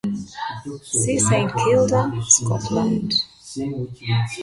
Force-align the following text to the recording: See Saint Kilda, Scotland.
See 0.99 1.19
Saint 1.19 1.51
Kilda, 1.59 2.01
Scotland. 2.33 3.11